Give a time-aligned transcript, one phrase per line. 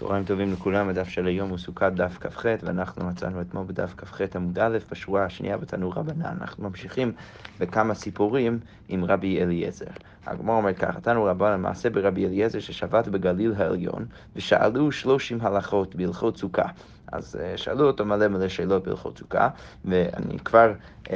[0.00, 4.20] צהריים טובים לכולם, הדף של היום הוא סוכת דף כ"ח, ואנחנו מצאנו אתמול בדף כ"ח
[4.34, 6.36] עמוד א', בשורה השנייה בתנור רבנן.
[6.40, 7.12] אנחנו ממשיכים
[7.58, 8.58] בכמה סיפורים
[8.88, 9.84] עם רבי אליעזר.
[10.26, 14.06] הגמור אומר ככה, תנו רבנן מעשה ברבי אליעזר ששבת בגליל העליון,
[14.36, 16.66] ושאלו שלושים הלכות בהלכות סוכה.
[17.12, 19.48] אז אה, שאלו אותו מלא מלא שאלות בהלכות סוכה,
[19.84, 20.72] ואני כבר
[21.04, 21.10] um,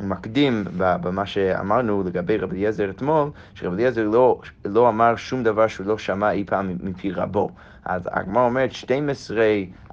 [0.00, 5.86] מקדים במה שאמרנו לגבי רבי אליעזר אתמול, שרבי אליעזר לא, לא אמר שום דבר שהוא
[5.86, 7.50] לא שמע אי פעם מפי רבו.
[7.84, 9.44] אז הגמרא אומרת, 12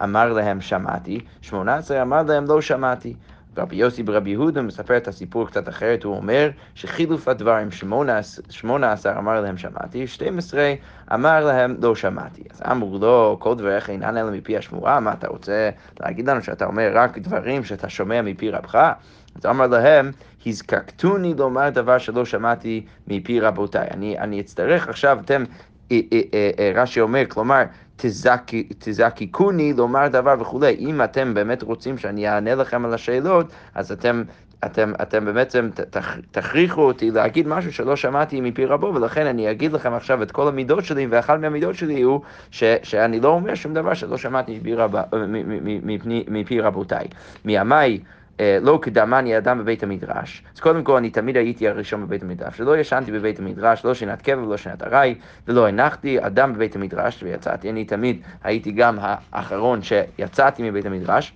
[0.03, 3.13] אמר להם שמעתי, 18 אמר להם לא שמעתי.
[3.57, 7.71] רבי יוסי ברבי יהודה מספר את הסיפור קצת אחרת, הוא אומר שחילוף הדברים,
[8.49, 10.73] 18 אמר להם שמעתי, 12
[11.13, 12.43] אמר להם לא שמעתי.
[12.51, 16.65] אז אמרו לו, כל דבריך אינן אלא מפי השמועה, מה אתה רוצה להגיד לנו שאתה
[16.65, 18.91] אומר רק דברים שאתה שומע מפי רבך?
[19.35, 20.11] אז אמר להם,
[20.45, 23.87] הזקקתוני לומר דבר שלא שמעתי מפי רבותיי.
[23.91, 25.43] אני, אני אצטרך עכשיו, אתם
[26.75, 27.63] רש"י אומר, כלומר,
[28.79, 30.75] תזקקוני לומר דבר וכולי.
[30.79, 34.23] אם אתם באמת רוצים שאני אענה לכם על השאלות, אז אתם...
[34.65, 35.69] אתם, אתם בעצם
[36.31, 40.47] תכריחו אותי להגיד משהו שלא שמעתי מפי רבו, ולכן אני אגיד לכם עכשיו את כל
[40.47, 44.75] המידות שלי, ואחת מהמידות שלי הוא ש, שאני לא אומר שום דבר שלא שמעתי מפי,
[44.75, 44.95] רב,
[46.27, 47.07] מפי רבותיי.
[47.45, 48.16] מימיי אה,
[48.61, 50.43] לא קדמני אדם בבית המדרש.
[50.55, 52.59] אז קודם כל, אני תמיד הייתי הראשון בבית המדרש.
[52.59, 55.15] ולא ישנתי בבית המדרש, לא שנת קבע ולא שנת ארעי,
[55.47, 57.69] ולא הנחתי אדם בבית המדרש ויצאתי.
[57.69, 61.33] אני תמיד הייתי גם האחרון שיצאתי מבית המדרש.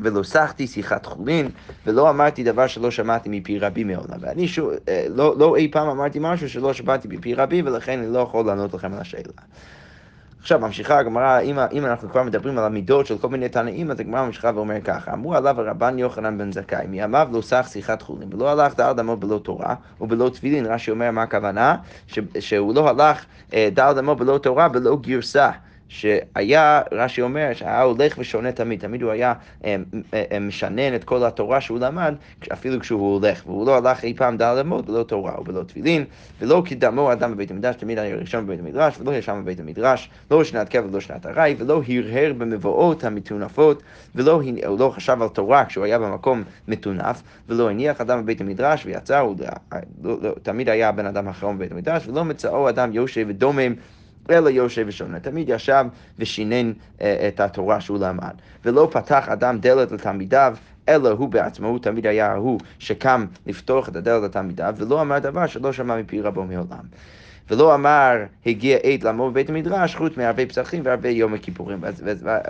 [0.00, 1.48] ולא סחתי שיחת חולין,
[1.86, 4.16] ולא אמרתי דבר שלא שמעתי מפי רבי מעולם.
[4.20, 8.12] ואני שוב, אה, לא, לא אי פעם אמרתי משהו שלא שמעתי מפי רבי, ולכן אני
[8.12, 9.32] לא יכול לענות לכם על השאלה.
[10.42, 14.00] עכשיו ממשיכה הגמרא, אם, אם אנחנו כבר מדברים על המידות של כל מיני תנאים, אז
[14.00, 18.34] הגמרא ממשיכה ואומר ככה, אמרו עליו הרבן יוחנן בן זכאי, מימיו לא סך שיחת חולין,
[18.34, 21.76] ולא הלך דל דמו בלא תורה ובלא תפילין, רש"י אומר מה הכוונה?
[22.06, 25.50] ש, שהוא לא הלך אה, דל דמו בלא תורה, בלא גרסה.
[25.92, 29.32] שהיה, רש"י אומר, שהיה הולך ושונה תמיד, תמיד הוא היה
[29.64, 29.76] אה,
[30.14, 32.14] אה, משנן את כל התורה שהוא למד,
[32.52, 36.04] אפילו כשהוא הולך, והוא לא הלך אי פעם דל ללמוד בלא תורה ובלא תפילין,
[36.40, 40.44] ולא קידמו אדם בבית המדרש, תמיד היה ראשון בבית המדרש, ולא ישם בבית המדרש, לא
[40.44, 43.82] שנת קבע ולא שנת ארעי, ולא הרהר במבואות המטונפות,
[44.14, 44.40] ולא
[44.78, 49.36] לא חשב על תורה כשהוא היה במקום מטונף, ולא הניח אדם בבית המדרש ויצא, הוא
[50.02, 53.74] לא, לא, תמיד היה הבן אדם האחרון בבית המדרש, ולא מצאו אדם יושב ודומם
[54.30, 55.20] אלא יושב ושונה.
[55.20, 55.84] תמיד ישב
[56.18, 58.34] ושינן אה, את התורה שהוא למד.
[58.64, 60.56] ולא פתח אדם דלת לתלמידיו,
[60.88, 65.46] אלא הוא בעצמו, הוא תמיד היה ההוא שקם לפתוח את הדלת לתלמידיו, ולא אמר דבר
[65.46, 66.84] שלא שמע מפי רבו מעולם.
[67.50, 68.16] ולא אמר,
[68.46, 71.78] הגיע עת לעמוד בבית המדרש, חוץ מערבי פסחים וערבי יום הכיפורים.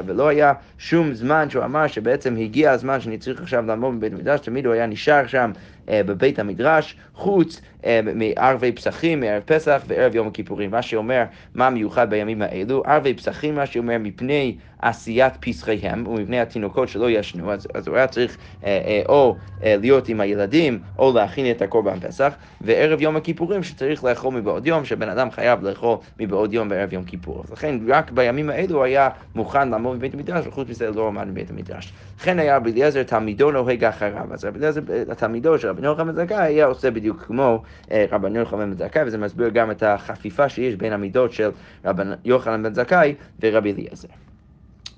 [0.07, 4.41] ולא היה שום זמן שהוא אמר שבעצם הגיע הזמן שאני צריך עכשיו לעמוד בבית המדרש,
[4.41, 10.15] תמיד הוא היה נשאר שם אה, בבית המדרש, חוץ אה, מערבי פסחים, מערב פסח וערב
[10.15, 10.71] יום הכיפורים.
[10.71, 16.89] מה שאומר מה מיוחד בימים האלו, ערבי פסחים, מה שאומר מפני עשיית פסחיהם ומפני התינוקות
[16.89, 21.13] שלא ישנו, אז, אז הוא היה צריך אה, אה, או אה, להיות עם הילדים או
[21.13, 25.97] להכין את הקורבן פסח, וערב יום הכיפורים שצריך לאכול מבעוד יום, שבן אדם חייב לאכול
[26.21, 27.43] מבעוד יום בערב יום כיפור.
[27.45, 31.29] אז לכן רק בימים האלו הוא היה מוכן לעמוד בבית המדרש, וחוץ מזה לא עמד
[31.29, 31.93] בבית המדרש.
[32.21, 36.27] לכן היה רבי אליעזר תלמידו נוהג אחריו, אז רבי אליעזר, התלמידו של רבי יוחנן בן
[36.27, 40.49] זכאי היה עושה בדיוק כמו אה, רבן יוחנן בן זכאי, וזה מסביר גם את החפיפה
[40.49, 41.51] שיש בין המידות של
[41.85, 44.09] רבן יוחנן בן זכאי ורבי אליעזר.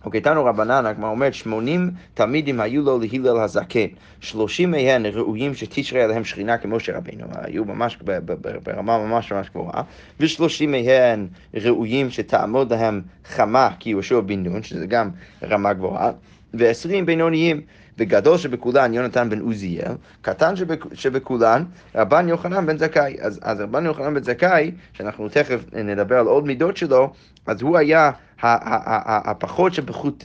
[0.04, 3.86] אוקיי, תנו רבנן, הגמרא אומרת, שמונים תלמידים היו לו להלל הזקן.
[4.20, 7.98] שלושים מהן ראויים שתשרה עליהם שכינה כמו שרבינו, היו ממש
[8.62, 9.82] ברמה ממש ממש גבוהה,
[10.20, 15.10] ושלושים מהן ראויים שתעמוד להם חמה כי יהושע בן נון, שזה גם
[15.42, 16.10] רמה גבוהה,
[16.54, 17.60] ועשרים בינוניים.
[17.98, 20.54] וגדול שבכולן יונתן בן עוזיאל, קטן
[20.92, 23.16] שבכולן רבן יוחנן בן זכאי.
[23.20, 27.12] אז, אז רבן יוחנן בן זכאי, שאנחנו תכף נדבר על עוד מידות שלו,
[27.46, 28.10] אז הוא היה
[28.42, 29.72] הפחות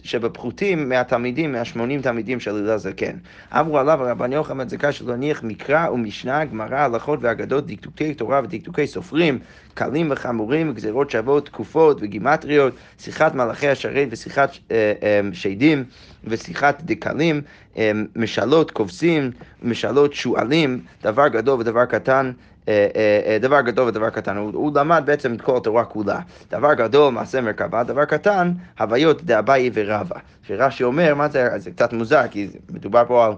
[0.03, 3.16] שבפחותים מהתלמידים, מהשמונים תלמידים של הלל זקן.
[3.53, 8.42] אמרו עליו רבן יוחנן בן זכאי שלא הניח מקרא ומשנה, גמרא, הלכות ואגדות, דקדוקי תורה
[8.44, 9.40] ודקדוקי סופרים,
[9.74, 15.83] קלים וחמורים, גזירות שוות, תקופות וגימטריות, שיחת מלאכי השרת ושיחת אה, אה, שדים
[16.24, 17.42] ושיחת דקלים,
[17.78, 19.31] אה, משאלות כובסים,
[19.63, 22.31] משאלות שועלים, דבר גדול ודבר קטן.
[22.69, 26.19] אה, אה, אה, דבר גדול ודבר קטן, הוא, הוא למד בעצם את כל התורה כולה.
[26.51, 30.16] דבר גדול, מעשה מרכבה, דבר קטן, הוויות דאביי ורבא.
[30.44, 33.33] שרש"י אומר, מה זה, זה קצת מוזר, כי מדובר פה על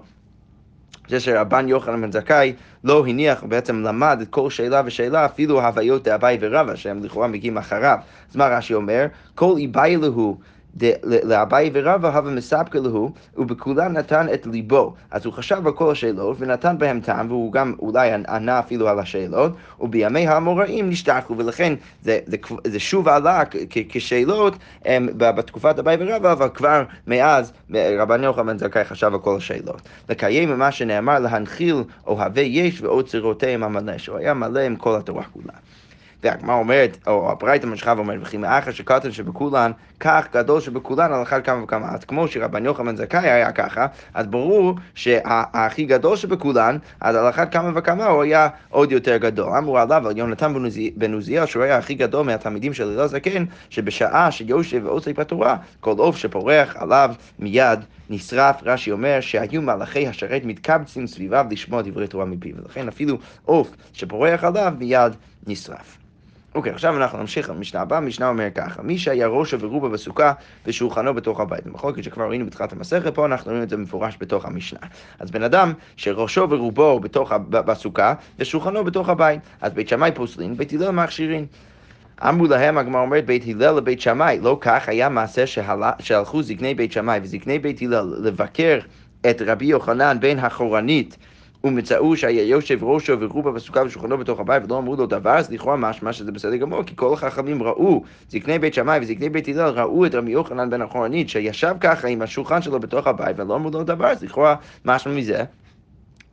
[1.08, 2.52] זה שרבן יוחנן בן זכאי
[2.84, 7.58] לא הניח, בעצם למד את כל שאלה ושאלה, אפילו הוויות דאביי ורבא, שהם לכאורה מגיעים
[7.58, 7.98] אחריו.
[8.30, 9.06] אז מה רש"י אומר?
[9.34, 10.38] כל איבאי להו
[11.02, 14.94] לאביי ורבא הווה מספקא להו, ובכולן נתן את ליבו.
[15.10, 18.98] אז הוא חשב על כל השאלות ונתן בהם טעם, והוא גם אולי ענה אפילו על
[18.98, 22.36] השאלות, ובימי האמוראים נשתחו, ולכן זה, זה,
[22.66, 23.42] זה שוב עלה
[23.88, 24.54] כשאלות
[25.16, 27.52] בתקופת אביי ורבא, אבל כבר מאז
[27.98, 29.82] רבן יוחנן זכאי חשב על כל השאלות.
[30.08, 31.76] לקיים ממה שנאמר להנחיל
[32.06, 35.52] אוהבי יש ואוצרותיהם המלא, שהוא היה מלא עם כל התורה כולה.
[36.22, 41.44] והגמרא אומרת, או הברייתא ממשיכה ואומרת, וכי מאחר שקטן שבכולן, כך גדול שבכולן על אחת
[41.44, 41.88] כמה וכמה.
[41.94, 47.52] אז כמו שרבן יוחנן זכאי היה ככה, אז ברור שהכי גדול שבכולן, אז על אחת
[47.52, 49.56] כמה וכמה הוא היה עוד יותר גדול.
[49.56, 50.54] אמרו עליו על יונתן
[50.96, 55.94] בן עוזיאל, שהוא היה הכי גדול מהתלמידים של הלל זקן, שבשעה שיושב ועוסק בתורה, כל
[55.98, 57.80] עוף שפורח עליו מיד
[58.10, 63.76] נשרף, רש"י אומר שהיו מלאכי השרת מתקבצים סביביו לשמוע דברי תורה מפיו, ולכן אפילו עוף
[63.92, 65.12] שפורח עליו מיד
[65.46, 66.01] נשרף.
[66.54, 70.32] אוקיי, עכשיו אנחנו נמשיך למשנה הבאה, המשנה אומר ככה, מי שהיה ראשו ורובה בסוכה
[70.66, 71.66] ושולחנו בתוך הבית.
[71.66, 74.78] במחלוקת שכבר ראינו בתחילת המסכת, פה אנחנו רואים את זה מפורש בתוך המשנה.
[75.18, 80.72] אז בן אדם שראשו ורובו בתוך, בסוכה ושולחנו בתוך הבית, אז בית שמאי פוסלין, בית
[80.72, 81.46] הלל מכשירין.
[82.28, 85.44] אמרו להם, הגמרא אומרת, בית הלל לבית שמאי, לא כך היה מעשה
[85.98, 88.78] שהלכו זקני בית שמאי וזקני בית הלל לבקר
[89.30, 91.16] את רבי יוחנן בן החורנית
[91.66, 95.76] ומצאו שהיה יושב ראשו ורובה בסוכה ושולחנו בתוך הבית ולא אמרו לו דבר, אז לכאורה
[95.76, 100.06] משמע שזה בסדר גמור, כי כל החכמים ראו, זקני בית שמאי וזקני בית הלל ראו
[100.06, 103.82] את רבי יוחנן בן החורנית שישב ככה עם השולחן שלו בתוך הבית ולא אמרו לו
[103.82, 104.54] דבר, אז לכאורה
[104.84, 105.44] משמע מזה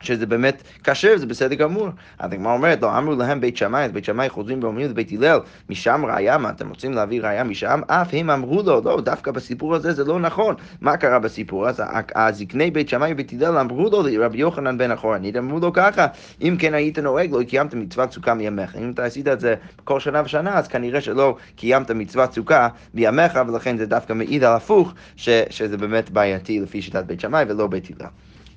[0.02, 1.90] שזה באמת כשר, זה בסדר גמור.
[2.20, 5.40] אז הגמרא אומרת, לא אמרו להם בית שמאי, אז בית שמאי חוזרים ואומרים לבית הלל,
[5.70, 7.82] משם ראיה, מה אתם רוצים להביא ראיה משם?
[7.88, 10.56] אף הם אמרו לו, לא, דווקא בסיפור הזה זה לא נכון.
[10.82, 11.68] מה קרה בסיפור?
[11.68, 11.84] אז
[12.16, 16.08] הזקני בית שמאי ובית הלל אמרו לו, רבי יוחנן בן אחורנית, אמרו לו ככה,
[16.42, 18.76] אם כן היית נוהג, לא קיימת מצוות סוכה מימיך.
[18.76, 23.40] אם אתה עשית את זה כל שנה ושנה, אז כנראה שלא קיימת מצוות סוכה מימיך,
[23.48, 27.68] ולכן זה דווקא מעיד על הפוך, ש, שזה באמת בעייתי לפי שיטת בית שמאי ולא
[27.68, 28.10] בית הלל.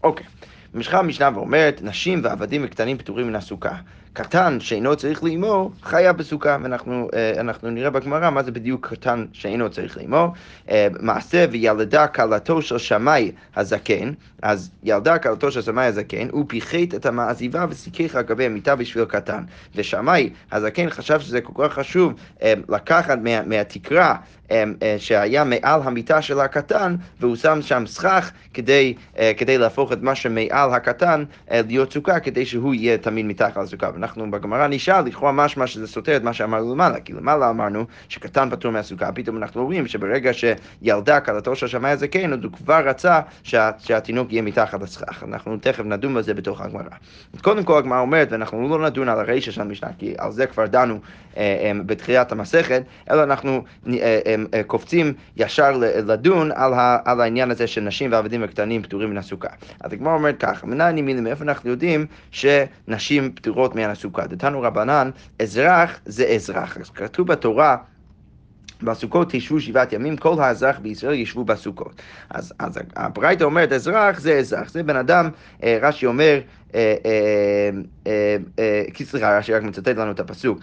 [0.02, 0.26] אוקיי.
[0.74, 3.76] ממשיכה המשנה ואומרת, נשים ועבדים וקטנים פטורים מן הסוכה.
[4.12, 7.08] קטן שאינו צריך לאמור, חיה בסוכה, ואנחנו
[7.64, 10.28] אה, נראה בגמרא מה זה בדיוק קטן שאינו צריך לאמור.
[10.70, 14.12] אה, מעשה וילדה כלתו של שמאי הזקן,
[14.42, 19.04] אז ילדה כלתו של שמאי הזקן, הוא פיחת את המעזיבה וסיכך על גבי המיטה בשביל
[19.04, 19.42] קטן.
[19.74, 22.12] ושמאי הזקן חשב שזה כל כך חשוב
[22.42, 24.16] אה, לקחת מה, מהתקרה
[24.98, 28.94] שהיה מעל המיטה של הקטן, והוא שם שם סכך כדי,
[29.36, 33.90] כדי להפוך את מה שמעל הקטן להיות סוכה, כדי שהוא יהיה תמיד מתחת לסוכה.
[34.02, 38.50] אנחנו בגמרא נשאל, לכאורה משמע שזה סותר את מה שאמרנו למעלה, כי למעלה אמרנו שקטן
[38.50, 43.20] פטור מהסוכה, פתאום אנחנו רואים שברגע שילדה כלתו של שמאי הזקן, אז הוא כבר רצה
[43.42, 45.22] שה, שהתינוק יהיה מתחת לסכך.
[45.22, 46.82] אנחנו תכף נדון בזה בתוך הגמרא.
[47.42, 50.66] קודם כל הגמרא אומרת, ואנחנו לא נדון על הרישא של המשנה, כי על זה כבר
[50.66, 50.98] דנו
[51.86, 55.76] בתחילת המסכת, אלא אנחנו אה, קופצים ישר
[56.06, 56.50] לדון
[57.04, 59.48] על, העניין הזה של נשים ועבדים וקטנים פטורים מן הסוכה.
[59.80, 64.26] אז הגמרא אומרת ככה, מנין מילים, מאיפה אנחנו יודעים שנשים פטורות מן הסוכה?
[64.26, 66.76] דתנו רבנן, אזרח זה אזרח.
[66.76, 67.76] אז כתוב בתורה
[68.82, 72.02] בסוכות תשבו שבעת ימים, כל האזרח בישראל ישבו בסוכות.
[72.30, 75.30] אז, אז הברייתא אומרת, אזרח זה אזרח, זה בן אדם,
[75.62, 76.40] רש"י אומר, אה, אה, אה,
[78.94, 80.58] כי סליחה, רש"י רק מצטט לנו את הפסוק.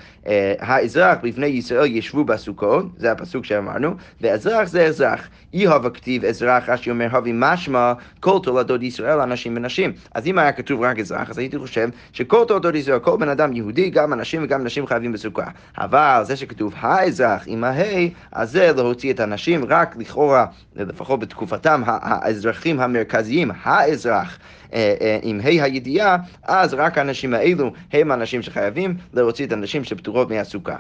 [0.60, 5.30] האזרח בפני ישראל ישבו בסוכות, זה הפסוק שאמרנו, ואזרח זה אזרח.
[5.54, 9.94] אי הווה כתיב אזרח, רש"י אומר, הווי משמע כל תולדות ישראל, אנשים ונשים.
[10.14, 13.54] אז אם היה כתוב רק אזרח, אז הייתי חושב שכל תולדות ישראל, כל בן אדם
[13.54, 15.48] יהודי, גם אנשים וגם נשים חייבים בסוכה.
[15.78, 20.46] אבל זה שכתוב האזרח עם ההי, אז זה להוציא את הנשים רק לכאורה,
[20.76, 24.40] לפחות בתקופתם, האזרחים המרכזיים, האזרח.
[24.74, 25.99] אה, אה, עם ה' הידיעה,
[26.44, 30.76] אז רק האנשים האלו הם האנשים שחייבים להוציא את הנשים שפטורות מהסוכה.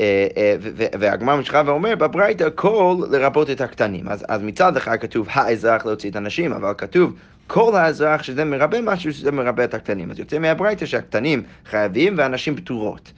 [0.00, 0.56] אה,
[1.00, 4.08] והגמרא ממשיכה ואומר בברייתא כל לרבות את הקטנים.
[4.08, 7.14] אז, אז מצד אחד כתוב האזרח להוציא את הנשים, אבל כתוב
[7.46, 10.10] כל האזרח שזה מרבה משהו שזה מרבה את הקטנים.
[10.10, 13.12] אז יוצא מהברייתא שהקטנים חייבים והנשים פטורות.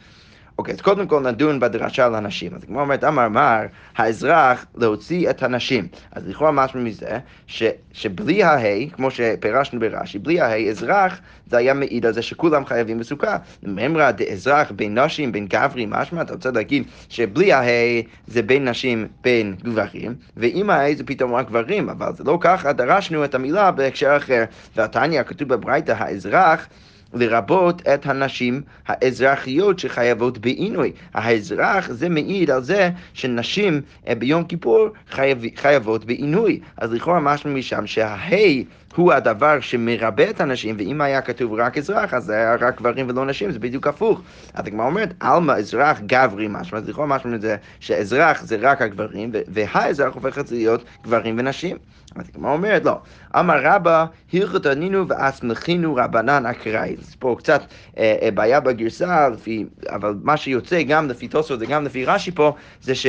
[0.59, 2.55] אוקיי, אז קודם כל נדון בדרשה על הנשים.
[2.55, 3.61] אז כמו אומרת, אמר מר,
[3.97, 5.89] האזרח להוציא את הנשים.
[6.13, 7.63] אז לכאורה משהו מזה, ש,
[7.93, 12.99] שבלי ההי, כמו שפירשנו ברש"י, בלי ההי, אזרח, זה היה מעיד על זה שכולם חייבים
[12.99, 13.37] בסוכה.
[13.63, 19.07] ממרא דאזרח בין נשים, בין גברים, משמע, אתה רוצה להגיד שבלי ההי זה בין נשים,
[19.21, 23.71] בין גברים, ועם ההי זה פתאום רק גברים, אבל זה לא ככה, דרשנו את המילה
[23.71, 24.45] בהקשר אחר.
[24.77, 26.69] והתניא, כתוב בברייתא, האזרח,
[27.15, 30.93] לרבות את הנשים האזרחיות שחייבות בעינוי.
[31.15, 36.61] האזרח זה מעיד על זה שנשים אה, ביום כיפור חייב, חייבות בעינוי.
[36.77, 42.15] אז לכאורה משהו משם שההי הוא הדבר שמרבה את הנשים, ואם היה כתוב רק אזרח,
[42.15, 44.23] אז זה היה רק גברים ולא נשים, זה בדיוק הפוך.
[44.55, 49.33] אז הגמרא אומרת, עלמא אזרח גברי משמע, אז לכאורה משמע זה שאזרח זה רק הגברים,
[49.49, 51.77] והאזרח הופכת להיות גברים ונשים.
[52.17, 52.99] אז הגמרא אומרת, לא.
[53.37, 56.97] אמר רבא, הלכת ענינו ואסמכינו רבנן אקראי.
[56.99, 57.63] אז פה קצת
[57.99, 62.53] אה, אה, בעיה בגרסה, לפי, אבל מה שיוצא גם לפי תוספות וגם לפי רש"י פה,
[62.81, 63.07] זה ש...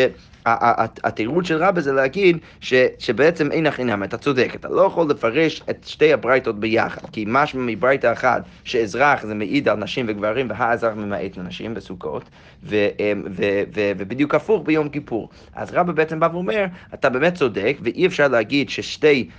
[1.03, 5.09] התירוץ של רבא זה להגיד ש, שבעצם אין הכי נמי, אתה צודק, אתה לא יכול
[5.09, 10.49] לפרש את שתי הברייתות ביחד, כי משמע מברייתה אחת שאזרח זה מעיד על נשים וגברים
[10.49, 12.23] והאזרח ממעט לנשים בסוכות,
[12.63, 13.43] ו, ו, ו,
[13.75, 15.29] ו, ובדיוק הפוך ביום כיפור.
[15.55, 19.29] אז רבא בעצם בא ואומר, אתה באמת צודק, ואי אפשר להגיד ששתי...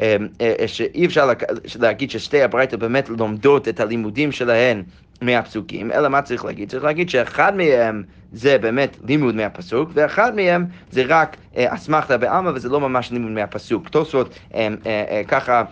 [0.00, 1.30] אה, אה, שאי אפשר
[1.80, 4.82] להגיד ששתי הברייתות באמת לומדות את הלימודים שלהן
[5.22, 6.70] מהפסוקים, אלא מה צריך להגיד?
[6.70, 8.02] צריך להגיד שאחד מהם
[8.32, 13.30] זה באמת לימוד מהפסוק, ואחד מהם זה רק אה, אסמכתא בעלמא וזה לא ממש לימוד
[13.32, 13.88] מהפסוק.
[13.88, 15.62] תוספות אה, ככה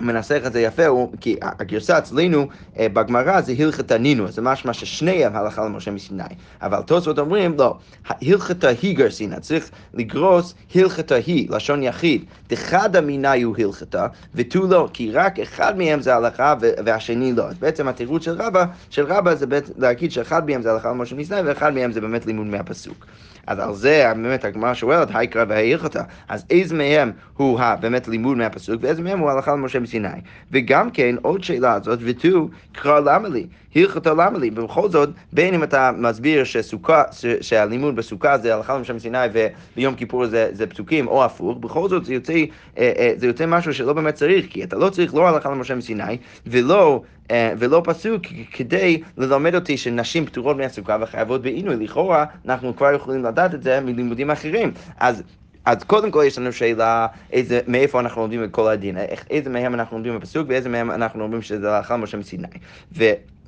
[0.00, 2.46] מנסח את זה יפה, הוא, כי הגרסה אצלנו
[2.78, 6.22] אה, בגמרא זה הלכת נינו, זה משמע ששניהם הלכה למשה מסיני.
[6.62, 7.76] אבל תוספות אומרים, לא,
[8.08, 12.24] הלכתה היא גרסינה, צריך לגרוס הלכתה היא, לשון יחיד.
[12.48, 17.44] דחד המיני הוא הלכתה, ותו לא, כי רק אחד מהם זה הלכה והשני לא.
[17.44, 19.46] אז בעצם התירוץ של רבא, של רבא זה
[19.78, 23.06] להגיד שאחד מהם זה הלכה למשה מסיני, ואחד מהם זה באמת לימוד מהפסוק.
[23.48, 26.02] אז על זה באמת הגמרא שואלת, היקרא וההלכתה.
[26.28, 30.08] אז איזה מהם הוא באמת לימוד מהפסוק, ואיזה מהם הוא הלכה למשה מסיני.
[30.52, 33.46] וגם כן, עוד שאלה הזאת, ותו, קרא למה לי?
[33.74, 34.50] הלכתה למה לי?
[34.54, 37.02] ובכל זאת, בין אם אתה מסביר שסוכה,
[37.40, 42.04] שהלימוד בסוכה זה הלכה למשה מסיני וביום כיפור זה, זה פסוקים, או הפוך, בכל זאת
[42.04, 45.28] זה יוצא, אה, אה, זה יוצא משהו שלא באמת צריך, כי אתה לא צריך לא
[45.28, 47.02] הלכה למשה מסיני, ולא...
[47.30, 48.22] אה, ולא פסוק
[48.52, 51.76] כדי ללמד אותי שנשים פטורות מהסוכה וחייבות בעינוי.
[51.76, 54.72] לכאורה, אנחנו כבר יכולים לדעת את זה מלימודים אחרים.
[55.00, 55.22] אז
[55.64, 58.96] אז קודם כל יש לנו שאלה איזה, מאיפה אנחנו לומדים את כל הדין,
[59.30, 62.46] איזה מהם אנחנו לומדים בפסוק ואיזה מהם אנחנו אומרים שזה הלכה משה מסיני.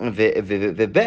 [0.01, 0.99] וב',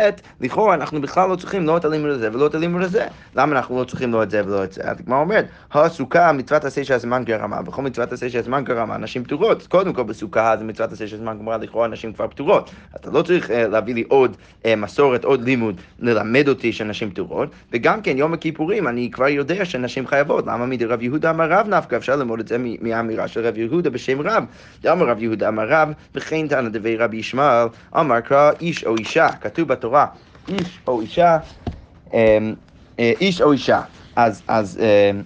[0.42, 3.08] לכאורה אנחנו בכלל לא צריכים לא את הלימוד הזה ולא את הלימוד הזה.
[3.36, 4.82] למה אנחנו לא צריכים לא את זה ולא את זה?
[4.84, 9.68] אז הגמרא אומרת, הסוכה מצוות עשה שהזמן גרמה, וכל מצוות עשה שהזמן גרמה, נשים פטורות.
[9.68, 12.72] קודם כל בסוכה זה מצוות עשה שהזמן גמרה, לכאורה נשים כבר פטורות.
[12.96, 17.50] אתה לא צריך uh, להביא לי עוד uh, מסורת, עוד לימוד, ללמד אותי שנשים פטורות.
[17.72, 20.48] וגם כן, יום הכיפורים, אני כבר יודע שנשים חייבות.
[20.48, 21.96] למה מדי רב יהודה אמר רב נפקא?
[21.96, 24.44] אפשר ללמוד את זה מהאמירה של רב יהודה בשם רב.
[24.92, 27.68] אמר רב יהודה אמר רב, וכן תנא דבי רבי ישמעאל,
[28.00, 30.06] אמר קרא איש או אישה, כתוב בתורה,
[30.48, 31.38] איש או אישה,
[32.14, 32.54] אמ,
[33.00, 33.82] אה, איש או אישה.
[34.16, 35.22] אז, אז אמ,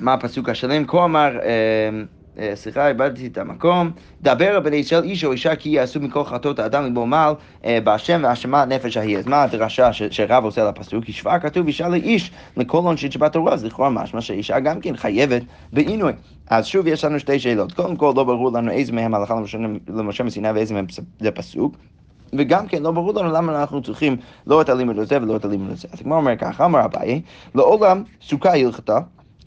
[0.00, 0.86] מה הפסוק השלם?
[0.86, 2.06] כה אמר, אמ,
[2.38, 3.90] אה, סליחה, איבדתי את המקום.
[4.22, 8.20] דבר בני ישראל איש או אישה כי יעשו מכל חטאות האדם לבוא מעל אה, בהשם
[8.24, 9.18] והאשמה נפש ההיא.
[9.18, 11.04] אז מה הדרשה שרב עושה לפסוק?
[11.08, 15.42] השוואה כתוב אישה לאיש לכל עונשית שבתורה, אז לכאורה משמע שאישה גם כן חייבת
[15.72, 16.12] בעינוי.
[16.50, 17.72] אז שוב יש לנו שתי שאלות.
[17.72, 19.34] קודם כל לא ברור לנו איזה מהם הלכה
[19.88, 20.86] למשה מסיני ואיזה מהם
[21.20, 21.76] זה פסוק.
[22.32, 24.16] וגם כן לא ברור לנו למה אנחנו צריכים
[24.46, 25.88] לא את הלימוד הזה ולא את הלימוד הזה.
[25.92, 27.22] אז כמו אומר ככה, אמר אביי,
[27.54, 28.98] לעולם סוכה הלכתה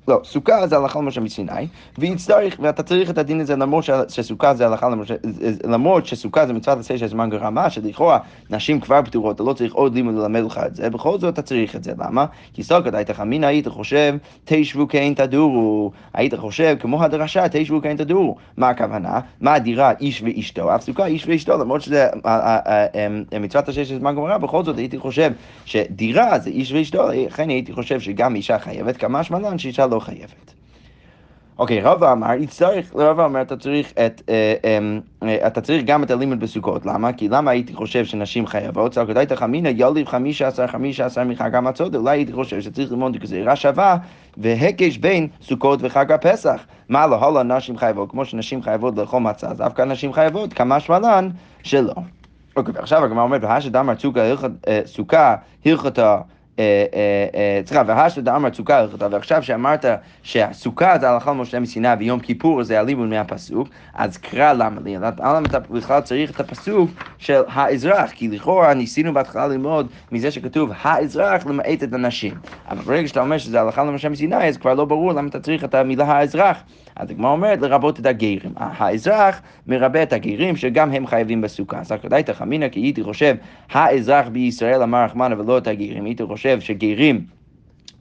[0.10, 4.66] לא, סוכה זה הלכה למשה מסיני, ויצטרך, ואתה צריך את הדין הזה למרות שסוכה זה
[4.66, 5.16] הלכה למשה,
[5.64, 9.74] למרות שסוכה זה מצוות עשה של זמן גרמה, שלכאורה נשים כבר פטורות, אתה לא צריך
[9.74, 12.26] עוד לימוד ללמד לך את זה, בכל זאת אתה צריך את זה, למה?
[12.54, 17.98] כי סוכת היית חמין היית חושב, תשבו כן תדורו, היית חושב כמו הדרשה, תשבו כן
[17.98, 18.36] תדורו.
[18.58, 19.20] מה הכוונה?
[19.42, 22.08] מה הדירה איש ואשתו, אף סוכה איש ואשתו, למרות שזה
[23.40, 25.32] מצוות עשה של זמן גרמה, בכל זאת הייתי חושב
[25.66, 30.54] שדירה זה איש ואשתו, לכן הייתי חושב שגם אישה חייבת, כמה שמלן שאישה לא חייבת.
[31.60, 36.04] אוקיי, רבא אמר, יצטרך, רבא אמר, אתה צריך, את, אה, אמ, אה, אתה צריך גם
[36.04, 37.14] את הלימוד בסוכות, למה?
[37.14, 38.92] כי למה הייתי חושב שנשים חייבות?
[38.92, 43.18] צעקות הייתה חמינא, יוליב חמישה עשר, חמישה עשר מחג המצות, אולי הייתי חושב שצריך ללמוד
[43.18, 43.98] גזירה שווה
[44.38, 46.66] והקש בין סוכות וחג הפסח.
[46.90, 50.80] מה לא, הלאה נשים חייבות, כמו שנשים חייבות לאכול מצה, אז דווקא נשים חייבות, כמה
[50.80, 51.30] שמלן
[51.64, 51.94] שלא.
[52.56, 53.42] אוקיי, ועכשיו הגמרא אומרת,
[54.86, 56.22] סוכה הלכתה אה, אה, אה,
[57.66, 59.86] סליחה, והשתא דאמר צוקה הלכתה, ועכשיו שאמרת
[60.24, 65.40] שהסוכה זה הלכה למשה מסיני ויום כיפור זה הלימוד מהפסוק, אז קרא למה לי, למה
[65.50, 71.46] אתה בכלל צריך את הפסוק של האזרח, כי לכאורה ניסינו בהתחלה ללמוד מזה שכתוב האזרח
[71.46, 75.14] למעט את הנשים, אבל ברגע שאתה אומר שזה הלכה למשה מסיני, אז כבר לא ברור
[75.14, 76.58] למה אתה צריך את המילה האזרח.
[77.00, 78.54] הגמרא אומרת לרבות את הגרים.
[78.56, 81.80] האזרח מרבה את הגרים שגם הם חייבים בסוכה.
[81.80, 83.36] אז הכדאי תחמינא כי הייתי חושב
[83.72, 86.06] האזרח בישראל אמר רחמנא ולא את הגרים.
[86.06, 87.26] הייתי חושב שגרים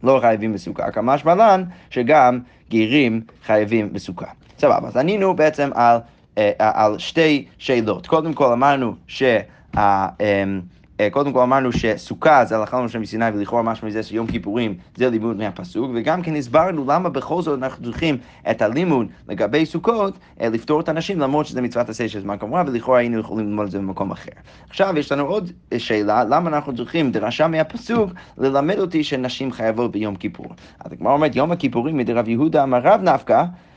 [0.03, 2.39] לא חייבים בסוכה, כמה שמלן שגם
[2.71, 4.27] גרים חייבים בסוכה.
[4.59, 5.99] סבבה, אז ענינו בעצם על,
[6.39, 8.07] אה, על שתי שאלות.
[8.07, 9.41] קודם כל אמרנו שה...
[11.01, 15.11] אה, קודם כל אמרנו שסוכה זה הלכה למשה מסיני ולכאורה משהו מזה שיום כיפורים זה
[15.11, 18.19] לימוד מהפסוק, וגם כן הסברנו למה בכל זאת אנחנו צריכים
[18.51, 22.65] את הלימוד לגבי סוכות אה, לפתור את הנשים למרות שזה מצוות עשה של זמן כמובן
[22.69, 24.31] ולכאורה היינו יכולים ללמוד את זה במקום אחר.
[24.71, 30.17] עכשיו יש לנו עוד שאלה, למה אנחנו צריכים דרשה מהפסוק ללמד אותי שנשים חייבות ביום
[30.17, 30.47] כיפור.
[30.81, 33.68] אז הגמרא אומרת יום הכיפורים מדרב יהודה אמר רב נפקא אה, אה, אה,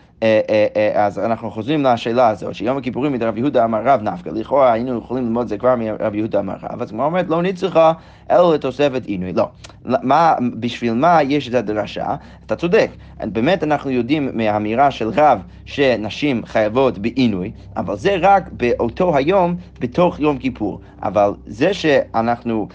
[0.96, 5.24] אז אנחנו חוזרים לשאלה הזאת, שיום הכיפורים מדרב יהודה אמר רב נפקא, לכאורה היינו יכולים
[5.24, 7.94] ללמוד את זה כבר מרב יהודה אמר רב, אז כמו אומרת לא נצרכה
[8.32, 9.50] אלא לתוספת עינוי, לא.
[9.86, 12.16] מה, בשביל מה יש את הדרשה?
[12.46, 12.92] אתה צודק,
[13.24, 20.20] באמת אנחנו יודעים מהאמירה של רב שנשים חייבות בעינוי, אבל זה רק באותו היום בתוך
[20.20, 20.82] יום כיפור.
[21.04, 22.68] אבל זה שאנחנו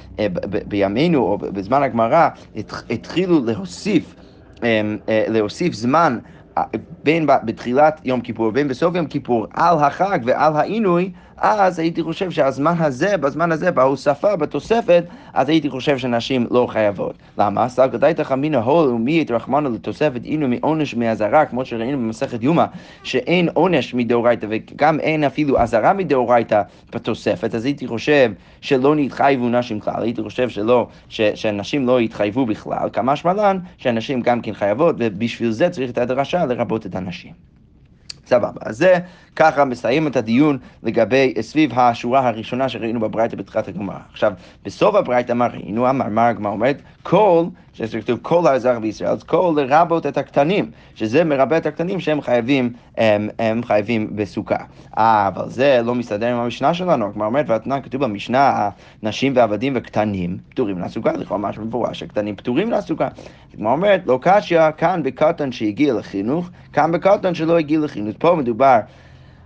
[0.68, 2.28] בימינו או בזמן הגמרא
[2.90, 4.14] התחילו להוסיף
[5.08, 6.18] להוסיף זמן
[7.02, 12.30] בין בתחילת יום כיפור ובין בסוף יום כיפור על החג ועל העינוי, אז הייתי חושב
[12.30, 17.14] שהזמן הזה, בזמן הזה, בהוספה, בתוספת, אז הייתי חושב שנשים לא חייבות.
[17.38, 17.68] למה?
[17.68, 22.64] סלקא דייתא חמינא הול ומי התרחמנו לתוספת עינוי מעונש מאזהרה, כמו שראינו במסכת יומא,
[23.02, 26.62] שאין עונש מדאורייתא וגם אין אפילו אזהרה מדאורייתא
[26.92, 32.46] בתוספת, אז הייתי חושב שלא נתחייבו נשים כלל, הייתי חושב שלא, ש, שנשים לא יתחייבו
[32.46, 37.55] בכלל, כמה שמלן שהנשים גם כן חייבות, ובשביל זה צריך את הדרשה לרבות את הנשים.
[38.26, 38.98] סבבה, אז זה
[39.36, 43.98] ככה מסיים את הדיון לגבי, סביב השורה הראשונה שראינו בברייתא בתחילת הגמרא.
[44.12, 44.32] עכשיו,
[44.64, 45.90] בסוף הברייתא מה ראינו?
[45.90, 46.82] אמר, מה הגמרא אומרת?
[47.02, 47.44] כל,
[47.76, 52.20] שזה כתוב כל האזרח בישראל, אז כל לרבות את הקטנים, שזה מרבה את הקטנים שהם
[52.20, 54.56] חייבים, הם, הם חייבים בסוכה.
[54.98, 58.70] אה, אבל זה לא מסתדר עם המשנה שלנו, הגמרא אומרת, והתנא כתוב במשנה,
[59.02, 63.08] נשים ועבדים וקטנים פטורים לסוכה, לכאורה משהו מפורש, הקטנים פטורים לסוכה.
[63.54, 68.16] הגמרא אומרת, לא קשיא כאן בקטן שהגיע לחינוך, כאן בקטן שלא הגיע לחינוך.
[68.18, 68.78] פה מדובר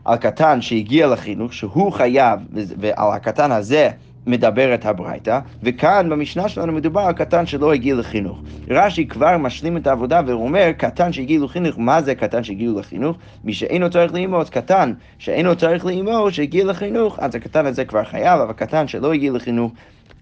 [0.05, 3.91] על קטן שהגיע לחינוך, שהוא חייב, ועל הקטן הזה
[4.27, 8.41] מדברת הברייתא, וכאן במשנה שלנו מדובר על קטן שלא הגיע לחינוך.
[8.71, 13.17] רש"י כבר משלים את העבודה ואומר, קטן שהגיע לחינוך, מה זה קטן שהגיע לחינוך?
[13.45, 18.41] מי שאינו צריך לאמור, קטן שאינו צריך לאמור, שהגיע לחינוך, אז הקטן הזה כבר חייב,
[18.41, 19.73] אבל קטן שלא הגיע לחינוך,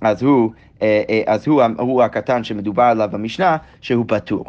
[0.01, 0.51] אז הוא,
[0.83, 4.45] אה, אה, אז הוא, הוא הקטן שמדובר עליו במשנה, שהוא פטור.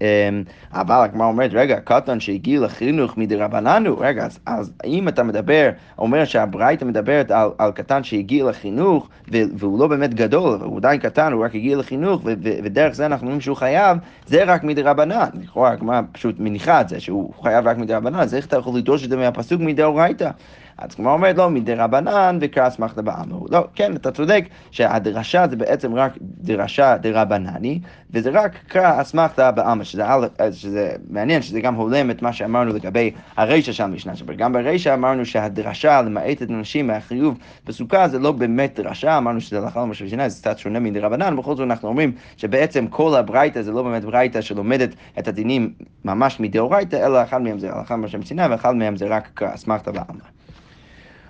[0.00, 5.70] אמ, אבל הגמרא אומרת, רגע, קטן שהגיע לחינוך מדרבננו, רגע, אז, אז אם אתה מדבר,
[5.98, 11.32] אומר שהברייתא מדברת על, על קטן שהגיע לחינוך, והוא לא באמת גדול, הוא עדיין קטן,
[11.32, 15.28] הוא רק הגיע לחינוך, ודרך זה אנחנו אומרים שהוא חייב, זה רק מדרבנן.
[15.42, 19.04] לכאורה הגמרא פשוט מניחה את זה, שהוא חייב רק מדרבנן, אז איך אתה יכול לדרוש
[19.04, 20.30] את זה מהפסוק מדאורייתא?
[20.78, 23.46] אז כמו אומרת, לא, מדי רבנן וקרא אסמכתא בעמו.
[23.50, 29.84] לא, כן, אתה צודק שהדרשה זה בעצם רק דרשה דרבנני, וזה רק קרא אסמכתא בעמו,
[29.84, 30.04] שזה,
[30.52, 35.26] שזה מעניין, שזה גם הולם את מה שאמרנו לגבי הרישא של המשנה גם ברישא אמרנו
[35.26, 40.30] שהדרשה למעט את הנשים מהחיוב בסוכה זה לא באמת דרשה, אמרנו שזה הלכה למשה וסיני,
[40.30, 44.40] זה קצת שונה מדרבנן, בכל זאת אנחנו אומרים שבעצם כל הברייתא זה לא באמת ברייתא
[44.40, 45.72] שלומדת את הדינים
[46.04, 50.36] ממש מדאורייתא, אלא אחד מהם זה הלכה למשה וסיני, ואחד מהם זה רק אסמכתא בעמו.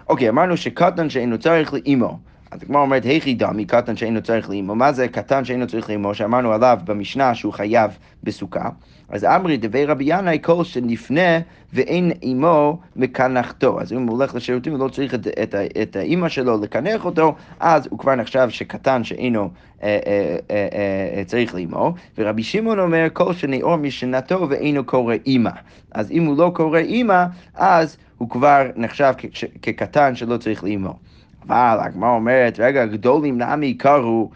[0.09, 2.19] אוקיי, אמרנו שקטן שאינו צריך לאימו.
[2.51, 4.75] אז הגמרא אומרת, היכי דמי, קטן שאינו צריך לאימו.
[4.75, 8.69] מה זה קטן שאינו צריך לאימו, שאמרנו עליו במשנה שהוא חייב בסוכה?
[9.09, 11.38] אז אמרי דבי רבי ינאי כל שנפנה
[11.73, 13.81] ואין אימו מקנחתו.
[13.81, 17.88] אז אם הוא הולך לשירותים ולא צריך את, את, את האימא שלו לקנח אותו, אז
[17.90, 19.51] הוא כבר נחשב שקטן שאינו
[19.83, 20.69] אה, אה, אה,
[21.19, 21.95] אה, צריך לאימו.
[22.19, 25.51] ורבי שמעון אומר, כל שנאור משנתו ואינו קורא אימא.
[25.92, 29.12] אז אם הוא לא קורא אימא, אז הוא כבר נחשב
[29.62, 30.94] כקטן שלא צריך לאימו.
[31.48, 34.31] אבל הגמרא אומרת, רגע, גדולים נמי קרו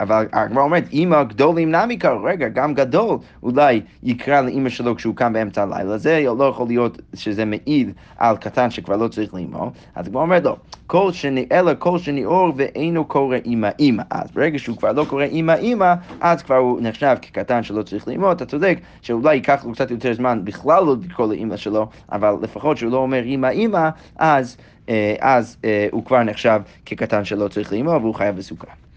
[0.00, 5.14] אבל הגמרא אומרת, אמא גדולים נמי קרו, רגע, גם גדול אולי יקרא לאמא שלו כשהוא
[5.16, 9.70] קם באמצע הלילה, זה לא יכול להיות שזה מעיד על קטן שכבר לא צריך לאמו,
[9.94, 14.30] אז הגמרא אומרת, לא, כל שני, אלא כל שני אור ואינו קורא אמא אמא, אז
[14.30, 18.32] ברגע שהוא כבר לא קורא אמא אמא, אז כבר הוא נחשב כקטן שלא צריך לאמו,
[18.32, 22.76] אתה צודק שאולי ייקח לו קצת יותר זמן בכלל לא לקרוא לאמא שלו, אבל לפחות
[22.76, 24.56] שהוא לא אומר אמא אמא, אז...
[24.88, 25.56] אה, אז
[25.90, 28.87] הוא כבר נחשב כקטן שלא צריך לאמו והוא חייב בסוכה.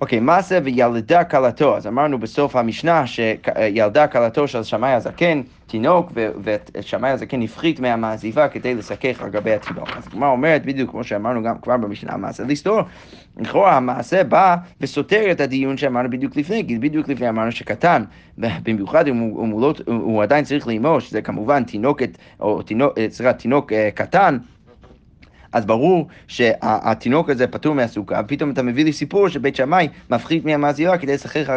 [0.00, 1.76] אוקיי, מה זה וילדה כלתו?
[1.76, 6.12] אז אמרנו בסוף המשנה שילדה כלתו של שמאי הזקן, תינוק,
[6.74, 9.88] ושמאי הזקן הפחית מהמעזיבה כדי לסכך על גבי התינוק.
[9.96, 12.80] אז הגמרא אומרת, בדיוק כמו שאמרנו גם כבר במשנה, מעשה לסתור.
[13.38, 18.04] לכאורה המעשה בא וסותר את הדיון שאמרנו בדיוק לפני, כי בדיוק לפני אמרנו שקטן,
[18.38, 23.32] במיוחד אם הוא, הוא, לא, הוא עדיין צריך לאמור, שזה כמובן תינוקת, או תינוק, סליחה,
[23.32, 24.38] תינוק אה, קטן,
[25.52, 30.98] אז ברור שהתינוק הזה פטור מהסוכה, ופתאום אתה מביא לי סיפור שבית שמאי מפחית מהמזירה
[30.98, 31.48] כדי לשחק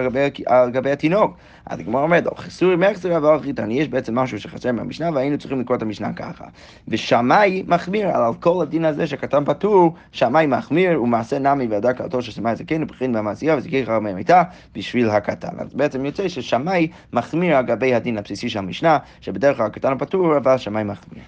[0.45, 1.37] על גבי, התינוק.
[1.65, 5.77] אז הגמרא אומרת, חסורי מחסרה ואל חיתני, יש בעצם משהו שחסר מהמשנה, והיינו צריכים לקרוא
[5.77, 6.45] את המשנה ככה.
[6.87, 12.31] ושמאי מחמיר על כל הדין הזה שקטן פטור, שמאי מחמיר, ומעשה נמי והדר קלתו של
[12.31, 14.43] שמאי זקן, ובחין מהמעשייה וזכיר אחר מהמיתה
[14.75, 15.59] בשביל הקטן.
[15.59, 20.37] אז בעצם יוצא ששמאי מחמיר על גבי הדין הבסיסי של המשנה, שבדרך כלל הקטן פטור,
[20.37, 21.23] אבל שמאי מחמיר.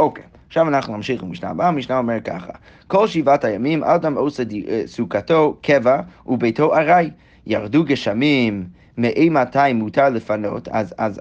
[0.00, 2.52] אוקיי, עכשיו אנחנו נמשיך למשנה הבאה, המשנה אומר ככה:
[2.86, 7.10] כל שבעת הימים אדם עושה אה, סוכתו קבע וביתו ארעי.
[7.46, 8.64] ירדו גשמים,
[8.98, 11.20] מאימתי מותר לפנות, אז, אז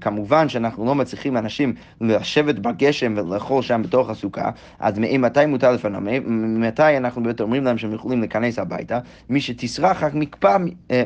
[0.00, 6.02] כמובן שאנחנו לא מצליחים אנשים לשבת בגשם ולאכול שם בתוך הסוכה, אז מאימתי מותר לפנות,
[6.26, 8.98] ממתי אנחנו באמת אומרים להם שהם יכולים להיכנס הביתה,
[9.30, 10.56] מי שתסרח המקפא,
[10.90, 11.02] אה,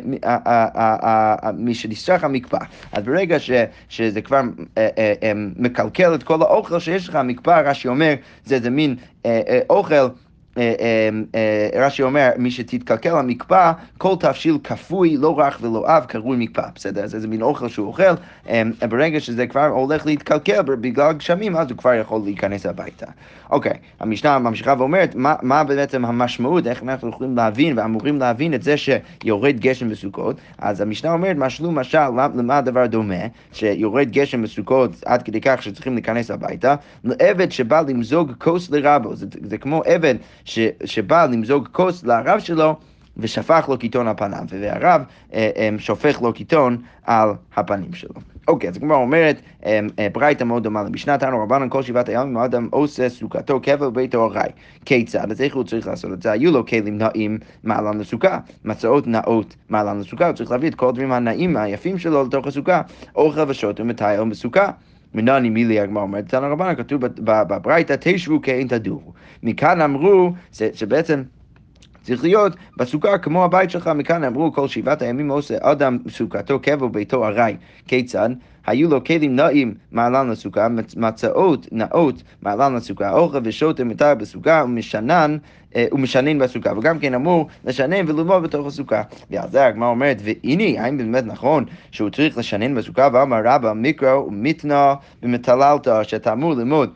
[1.54, 2.58] מי שתסרח המקפא.
[2.92, 3.50] אז ברגע ש,
[3.88, 4.40] שזה כבר
[4.78, 8.96] אה, אה, מקלקל את כל האוכל שיש לך, המקפא, רש"י אומר, זה איזה מין
[9.70, 10.08] אוכל אה, אה, אה,
[11.76, 17.04] רש"י אומר, מי שתתקלקל המקפא, כל תבשיל כפוי, לא רך ולא אב, קרוי מקפא, בסדר?
[17.04, 18.12] אז זה מין אוכל שהוא אוכל,
[18.88, 23.06] ברגע שזה כבר הולך להתקלקל בגלל גשמים, אז הוא כבר יכול להיכנס הביתה.
[23.50, 28.62] אוקיי, המשנה ממשיכה ואומרת, מה, מה בעצם המשמעות, איך אנחנו יכולים להבין ואמורים להבין את
[28.62, 30.36] זה שיורד גשם בסוכות?
[30.58, 33.14] אז המשנה אומרת, משלו משל, למה הדבר דומה?
[33.52, 39.26] שיורד גשם בסוכות עד כדי כך שצריכים להיכנס הביתה, לעבד שבא למזוג כוס לרבו, זה,
[39.42, 40.14] זה כמו עבד
[40.46, 42.76] ש, שבא למזוג כוס לרב שלו
[43.16, 45.02] ושפך לו קיטון על פניו, והרב
[45.34, 48.14] אה, אה, שופך לו קיטון על הפנים שלו.
[48.48, 49.80] אוקיי, אז הגמרא אומרת, אה,
[50.12, 54.50] ברייתא מאוד דומה למשנה, תנו רבנן כל שבעת הימים, אדם עושה סוכתו קבע וביתו ארעי.
[54.84, 55.30] כיצד?
[55.30, 56.32] אז איך הוא צריך לעשות את זה?
[56.32, 60.88] היו לו כלים נעים מעלן לסוכה, מצעות נאות מעלן לסוכה, הוא צריך להביא את כל
[60.88, 62.82] הדברים הנעים, היפים שלו לתוך הסוכה,
[63.16, 64.70] אוכל ושוט ומטייל בסוכה.
[65.14, 69.12] מנני מילי הגמרא אומרת, תנא רבנן כתוב בברייתא, תשבו כאין תדורו.
[69.42, 71.22] מכאן אמרו שבעצם...
[72.06, 76.84] צריך להיות בסוכה כמו הבית שלך, מכאן אמרו כל שבעת הימים עושה אדם סוכתו קבע
[76.86, 77.56] וביתו ארעי.
[77.86, 78.30] כיצד?
[78.66, 85.36] היו לו כלים נעים מעלן לסוכה, מצאות נאות מעלן לסוכה, אוכל ושוטה מותר בסוכה ומשנן
[85.76, 89.02] אה, ומשנן בסוכה, וגם כן אמור לשנן וללמוד בתוך הסוכה.
[89.30, 94.14] ועל זה הגמרא אומרת, והנה, האם באמת נכון שהוא צריך לשנן בסוכה, ואמר רבא מקרא
[94.14, 96.90] ומתנא ומטללתא, שאתה אמור ללמוד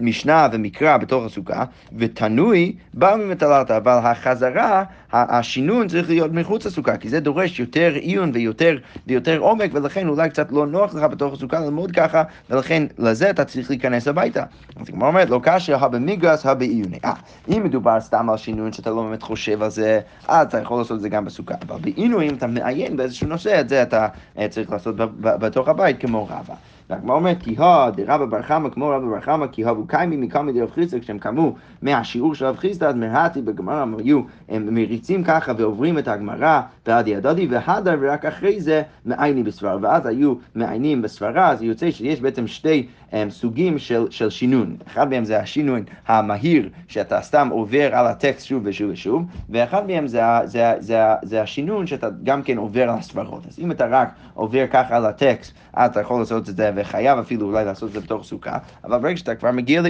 [0.00, 1.64] משנה ומקרא בתוך הסוכה,
[1.98, 8.30] ותנוי בא ממטלת, אבל החזרה, השינון צריך להיות מחוץ לסוכה, כי זה דורש יותר עיון
[8.34, 13.30] ויותר, ויותר עומק, ולכן אולי קצת לא נוח לך בתוך הסוכה ללמוד ככה, ולכן לזה
[13.30, 14.44] אתה צריך להיכנס הביתה.
[14.80, 16.98] אז כמו אומרת, לא קשה, הבמיגרס, הבעיוני.
[17.04, 17.12] אה,
[17.48, 20.96] אם מדובר סתם על שינון שאתה לא באמת חושב על זה, אז אתה יכול לעשות
[20.96, 21.54] את זה גם בסוכה.
[21.68, 26.00] אבל בעינוי, אם אתה מעיין באיזשהו נושא, את זה אתה אה, צריך לעשות בתוך הבית
[26.00, 26.73] כמו רבא.
[26.90, 30.52] והגמרא אומרת, כי הא דרבא בר חמא כמו רבא בר חמא, כי הבו קיימים מקמא
[30.52, 35.52] דרב חיסדא, כשהם קמו מהשיעור של רב חיסדא, אז מרהתי בגמרא, הם היו מריצים ככה
[35.58, 39.76] ועוברים את הגמרא בעד ידדי והדר, ורק אחרי זה מעיינים בסברה.
[39.82, 44.76] ואז היו מעיינים בסברה, אז יוצא שיש בעצם שתי um, סוגים של, של שינון.
[44.86, 50.06] אחד מהם זה השינון המהיר, שאתה סתם עובר על הטקסט שוב ושוב ושוב, ואחד מהם
[50.06, 53.46] זה, זה, זה, זה השינון שאתה גם כן עובר על הסברות.
[53.48, 57.46] אז אם אתה רק עובר ככה על הטקסט, אתה יכול לעשות את זה, וחייב אפילו
[57.46, 59.82] אולי לעשות את זה בתוך סוכה, אבל ברגע שאתה כבר מגיע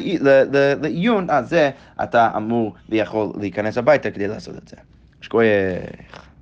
[0.80, 1.70] לעיון, אז זה
[2.02, 4.76] אתה אמור ויכול להיכנס הביתה כדי לעשות את זה.
[5.20, 6.33] שכוייך.